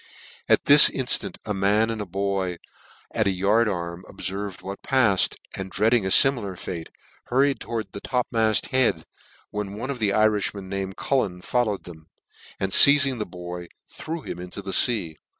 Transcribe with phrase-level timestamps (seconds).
[0.49, 2.57] At this in ftant a man and a boy
[3.11, 5.15] at the yard arm ob fcrved what pail,
[5.55, 6.89] and dreading a limilar fate,
[7.25, 9.05] hurried toward the topmaft head,
[9.51, 12.07] when one of tne Irifhmcn, named Cullen, followed them,
[12.59, 15.19] and feizing the boy, threw him into the fea.